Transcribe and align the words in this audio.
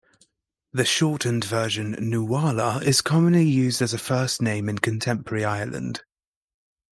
The 0.73 0.83
shortened 0.83 1.43
version 1.45 1.91
Nuala 1.99 2.79
is 2.79 3.01
commonly 3.01 3.43
used 3.45 3.83
as 3.83 3.93
a 3.93 3.99
first 3.99 4.41
name 4.41 4.67
in 4.67 4.79
contemporary 4.79 5.45
Ireland. 5.45 6.01